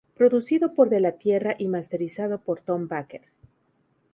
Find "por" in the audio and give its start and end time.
0.73-0.89, 2.39-2.59